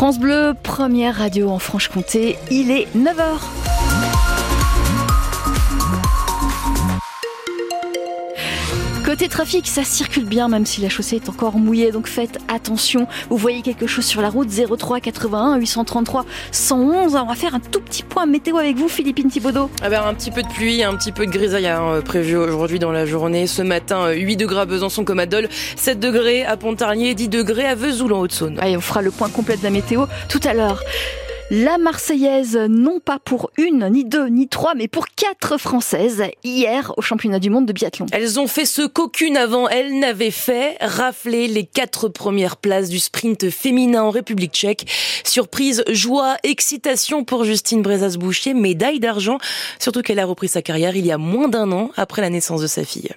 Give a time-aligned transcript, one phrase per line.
[0.00, 3.69] France Bleu, première radio en Franche-Comté, il est 9h.
[9.10, 13.08] Côté trafic, ça circule bien même si la chaussée est encore mouillée, donc faites attention.
[13.28, 17.16] Vous voyez quelque chose sur la route 03 81 833 111.
[17.16, 19.68] on va faire un tout petit point météo avec vous, Philippine Thibaudot.
[19.82, 22.78] Ah ben, un petit peu de pluie, un petit peu de grisaille hein, prévu aujourd'hui
[22.78, 23.48] dans la journée.
[23.48, 27.66] Ce matin, 8 degrés à Besançon comme à Dole, 7 degrés à Pontarlier, 10 degrés
[27.66, 28.58] à Vesoul en Haute-Saône.
[28.60, 30.84] Allez, on fera le point complet de la météo tout à l'heure.
[31.52, 36.94] La Marseillaise, non pas pour une, ni deux, ni trois, mais pour quatre Françaises, hier
[36.96, 38.06] au championnat du monde de biathlon.
[38.12, 43.00] Elles ont fait ce qu'aucune avant elles n'avait fait, rafler les quatre premières places du
[43.00, 44.86] sprint féminin en République tchèque.
[45.24, 49.38] Surprise, joie, excitation pour Justine Brezas-Boucher, médaille d'argent,
[49.80, 52.62] surtout qu'elle a repris sa carrière il y a moins d'un an après la naissance
[52.62, 53.10] de sa fille.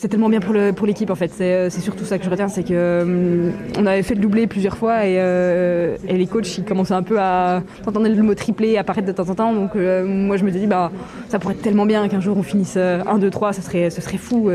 [0.00, 1.32] C'est tellement bien pour le pour l'équipe en fait.
[1.36, 4.46] C'est euh, surtout ça que je retiens, c'est que euh, on avait fait le doublé
[4.46, 8.36] plusieurs fois et, euh, et les coachs ils commençaient un peu à entendre le mot
[8.36, 9.52] triplé apparaître de temps en temps.
[9.52, 10.92] Donc moi je me dit bah
[11.28, 14.00] ça pourrait être tellement bien qu'un jour on finisse 1, 2, 3, ça serait ce
[14.00, 14.48] serait fou.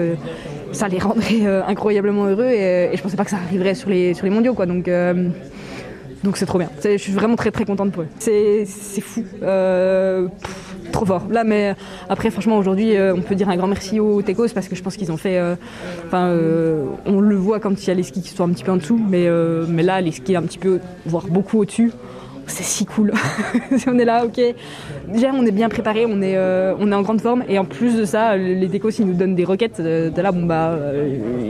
[0.72, 4.24] ça les rendrait incroyablement heureux et, je pensais pas que ça arriverait sur les sur
[4.24, 4.66] les mondiaux quoi.
[4.66, 4.90] Donc
[6.24, 6.70] donc c'est trop bien.
[6.82, 8.08] Je suis vraiment très très contente pour eux.
[8.18, 8.66] C'est
[9.02, 9.26] fou.
[10.94, 11.24] Trop fort.
[11.30, 11.76] Là, mais
[12.08, 14.82] après, franchement, aujourd'hui, euh, on peut dire un grand merci aux Tecos parce que je
[14.82, 15.38] pense qu'ils ont fait.
[15.38, 15.56] Euh,
[16.06, 18.64] enfin, euh, on le voit quand il y a les skis qui sont un petit
[18.64, 19.28] peu en dessous, mais,
[19.68, 21.92] mais là, les skis un petit peu, voire beaucoup au-dessus.
[22.46, 23.14] C'est si cool.
[23.88, 24.40] on est là, ok.
[25.08, 27.96] Déjà, on est bien préparé, on est, on est en grande forme, et en plus
[27.96, 29.82] de ça, les Tecos, ils nous donnent des roquettes.
[29.82, 30.78] De là, bon bah,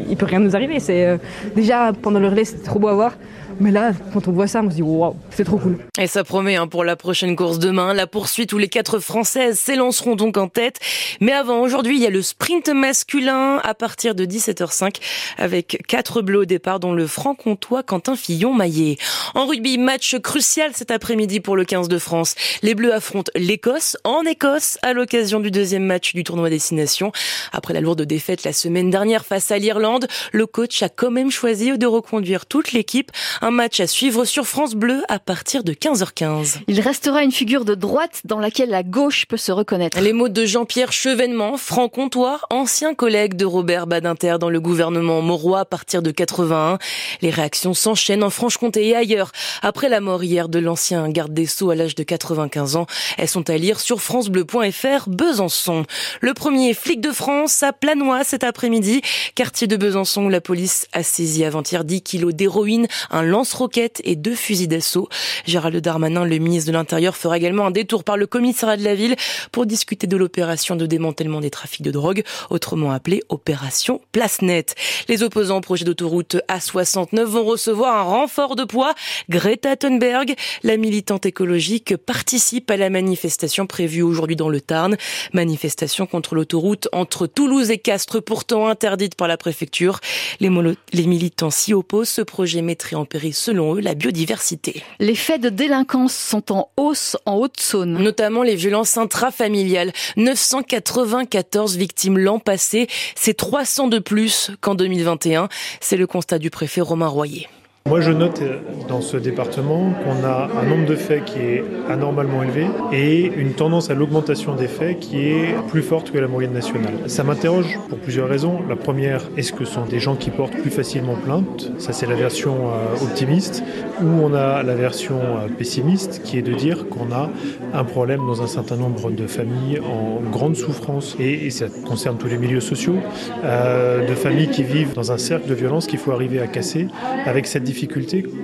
[0.09, 0.79] il peut rien nous arriver.
[0.79, 1.19] C'est
[1.55, 3.13] déjà pendant le relais, c'était trop beau à voir.
[3.59, 5.77] Mais là, quand on voit ça, on se dit waouh, c'est trop cool.
[5.97, 9.59] Et ça promet hein, pour la prochaine course demain, la poursuite où les quatre Françaises
[9.59, 10.79] s'élanceront donc en tête.
[11.21, 14.95] Mais avant, aujourd'hui, il y a le sprint masculin à partir de 17h05
[15.37, 18.97] avec quatre bleus au départ, dont le franc-comtois Quentin Fillon-Maillet.
[19.35, 22.35] En rugby, match crucial cet après-midi pour le 15 de France.
[22.61, 27.11] Les Bleus affrontent l'Écosse en Écosse à l'occasion du deuxième match du tournoi Destination.
[27.51, 31.31] Après la lourde défaite la semaine dernière face à l'Irlande, le coach a quand même
[31.31, 33.11] choisi de reconduire toute l'équipe.
[33.45, 36.59] Un match à suivre sur France Bleu à partir de 15h15.
[36.69, 39.99] Il restera une figure de droite dans laquelle la gauche peut se reconnaître.
[39.99, 45.59] Les mots de Jean-Pierre Chevènement, franc-comtoir, ancien collègue de Robert Badinter dans le gouvernement Mauroy
[45.59, 46.77] à partir de 81.
[47.21, 49.33] Les réactions s'enchaînent en Franche-Comté et ailleurs.
[49.61, 52.85] Après la mort hier de l'ancien garde des Sceaux à l'âge de 95 ans,
[53.17, 55.83] elles sont à lire sur francebleu.fr Besançon.
[56.21, 59.01] Le premier flic de France à Planois cet après-midi,
[59.35, 64.15] quartier de Besançon où la police a saisi avant-hier 10 kilos d'héroïne, un lance-roquettes et
[64.15, 65.09] deux fusils d'assaut.
[65.45, 68.93] Gérald Darmanin, le ministre de l'Intérieur, fera également un détour par le commissariat de la
[68.93, 69.15] ville
[69.51, 74.75] pour discuter de l'opération de démantèlement des trafics de drogue, autrement appelée opération Place Nette.
[75.07, 78.93] Les opposants au projet d'autoroute A69 vont recevoir un renfort de poids.
[79.29, 84.95] Greta Thunberg, la militante écologique, participe à la manifestation prévue aujourd'hui dans le Tarn.
[85.33, 89.99] Manifestation contre l'autoroute entre Toulouse et Castres, pourtant interdite par la préfecture.
[90.39, 90.51] Les,
[90.93, 92.09] les militants s'y opposent.
[92.09, 94.83] Ce projet mettrait en péril selon eux, la biodiversité.
[94.99, 97.97] Les faits de délinquance sont en hausse en Haute-Saône.
[98.01, 99.93] Notamment les violences intrafamiliales.
[100.17, 102.87] 994 victimes l'an passé.
[103.15, 105.49] C'est 300 de plus qu'en 2021.
[105.79, 107.47] C'est le constat du préfet Romain Royer.
[107.89, 111.63] Moi, je note euh, dans ce département qu'on a un nombre de faits qui est
[111.89, 116.29] anormalement élevé et une tendance à l'augmentation des faits qui est plus forte que la
[116.29, 116.93] moyenne nationale.
[117.07, 118.61] Ça m'interroge pour plusieurs raisons.
[118.69, 121.73] La première, est-ce que ce sont des gens qui portent plus facilement plainte?
[121.77, 123.63] Ça, c'est la version euh, optimiste.
[124.01, 127.29] Ou on a la version euh, pessimiste qui est de dire qu'on a
[127.73, 132.27] un problème dans un certain nombre de familles en grande souffrance et, ça concerne tous
[132.27, 132.95] les milieux sociaux,
[133.43, 136.87] de familles qui vivent dans un cercle de violence qu'il faut arriver à casser
[137.25, 137.63] avec cette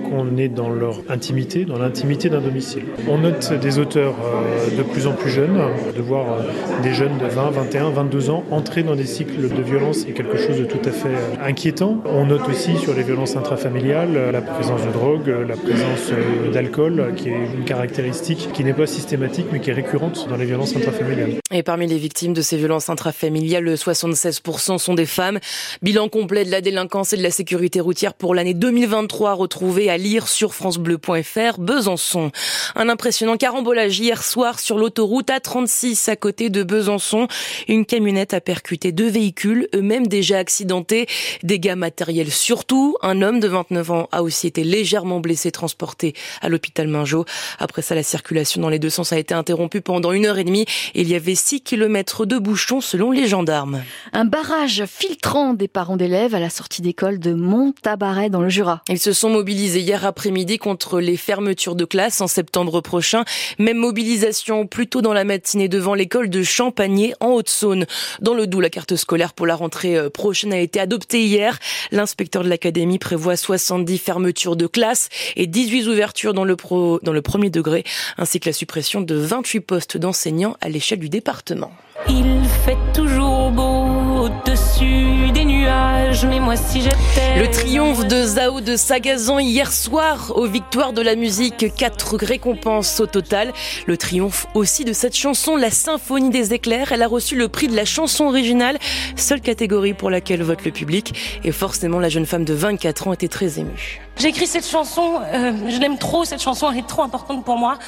[0.08, 2.82] qu'on est dans leur intimité, dans l'intimité d'un domicile.
[3.08, 5.58] On note des auteurs euh, de plus en plus jeunes,
[5.96, 9.62] de voir euh, des jeunes de 20, 21, 22 ans entrer dans des cycles de
[9.62, 12.02] violence est quelque chose de tout à fait euh, inquiétant.
[12.06, 16.12] On note aussi sur les violences intrafamiliales la présence de drogue, la présence
[16.52, 20.44] d'alcool, qui est une caractéristique qui n'est pas systématique mais qui est récurrente dans les
[20.44, 21.40] violences intrafamiliales.
[21.52, 25.38] Et parmi les victimes de ces violences intrafamiliales, 76% sont des femmes.
[25.82, 29.90] Bilan complet de la délinquance et de la sécurité routière pour l'année 2023 à retrouver
[29.90, 32.30] à lire sur francebleu.fr Besançon.
[32.74, 37.28] Un impressionnant carambolage hier soir sur l'autoroute A36 à côté de Besançon.
[37.68, 41.06] Une camionnette a percuté deux véhicules, eux-mêmes déjà accidentés.
[41.42, 42.96] Dégâts matériels surtout.
[43.02, 47.24] Un homme de 29 ans a aussi été légèrement blessé, transporté à l'hôpital Mingeot.
[47.58, 50.44] Après ça, la circulation dans les deux sens a été interrompue pendant une heure et
[50.44, 50.66] demie.
[50.94, 53.82] Il y avait 6 kilomètres de bouchons selon les gendarmes.
[54.12, 58.82] Un barrage filtrant des parents d'élèves à la sortie d'école de Montabaret dans le Jura.
[58.88, 63.24] Il se se sont mobilisés hier après-midi contre les fermetures de classe en septembre prochain.
[63.58, 67.86] Même mobilisation plutôt dans la matinée devant l'école de Champagné en Haute-Saône.
[68.20, 71.58] Dans le Doubs, la carte scolaire pour la rentrée euh, prochaine a été adoptée hier.
[71.90, 76.54] L'inspecteur de l'académie prévoit 70 fermetures de classe et 18 ouvertures dans le,
[77.02, 77.82] dans le premier degré,
[78.16, 81.72] ainsi que la suppression de 28 postes d'enseignants à l'échelle du département.
[82.08, 83.89] Il fait toujours beau
[84.30, 87.38] au-dessus des nuages, mais moi si j'étais...
[87.38, 93.00] Le triomphe de Zao de Sagazan hier soir aux victoires de la musique, quatre récompenses
[93.00, 93.52] au total.
[93.86, 96.92] Le triomphe aussi de cette chanson, la symphonie des éclairs.
[96.92, 98.78] Elle a reçu le prix de la chanson originale,
[99.16, 101.40] seule catégorie pour laquelle vote le public.
[101.44, 104.00] Et forcément, la jeune femme de 24 ans était très émue.
[104.18, 107.56] J'ai écrit cette chanson, euh, je l'aime trop, cette chanson elle est trop importante pour
[107.56, 107.78] moi.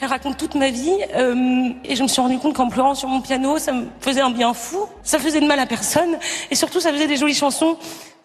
[0.00, 3.08] Elle raconte toute ma vie euh, et je me suis rendu compte qu'en pleurant sur
[3.08, 6.16] mon piano, ça me faisait un bien fou, ça faisait de mal à personne
[6.50, 7.76] et surtout ça faisait des jolies chansons.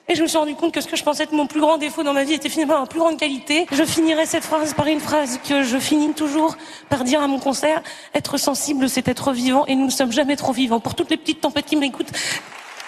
[0.07, 1.77] Et je me suis rendu compte que ce que je pensais être mon plus grand
[1.77, 3.65] défaut dans ma vie était finalement ma plus grande qualité.
[3.71, 6.55] Je finirai cette phrase par une phrase que je finis toujours
[6.89, 7.81] par dire à mon concert.
[8.13, 10.79] Être sensible, c'est être vivant et nous ne sommes jamais trop vivants.
[10.79, 12.11] Pour toutes les petites tempêtes qui m'écoutent,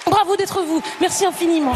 [0.09, 0.81] Bravo d'être vous.
[1.01, 1.73] Merci infiniment.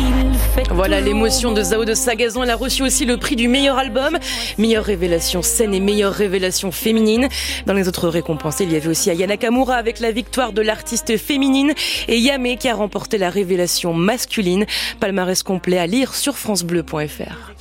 [0.71, 2.43] Voilà l'émotion de Zao de Sagazan.
[2.43, 4.17] Elle a reçu aussi le prix du meilleur album,
[4.57, 7.27] meilleure révélation scène et meilleure révélation féminine.
[7.65, 11.17] Dans les autres récompenses, il y avait aussi Ayana Kamura avec la victoire de l'artiste
[11.17, 11.73] féminine
[12.07, 14.65] et Yamé qui a remporté la révélation masculine.
[14.99, 17.51] Palmarès complet à lire sur francebleu.fr.